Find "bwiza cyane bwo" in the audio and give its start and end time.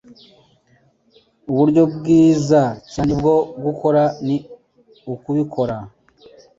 1.95-3.35